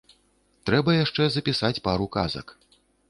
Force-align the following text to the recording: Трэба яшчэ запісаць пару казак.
Трэба 0.69 0.95
яшчэ 0.95 1.27
запісаць 1.35 1.83
пару 1.89 2.05
казак. 2.17 2.47